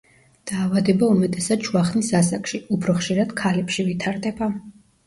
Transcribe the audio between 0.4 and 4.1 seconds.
დაავადება უმეტესად შუახნის ასაკში, უფრო ხშირად ქალებში